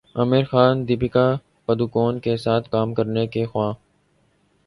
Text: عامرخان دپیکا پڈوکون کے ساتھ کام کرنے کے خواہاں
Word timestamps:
عامرخان 0.15 0.75
دپیکا 0.87 1.25
پڈوکون 1.65 2.19
کے 2.19 2.35
ساتھ 2.37 2.69
کام 2.69 2.93
کرنے 2.93 3.25
کے 3.27 3.45
خواہاں 3.45 3.73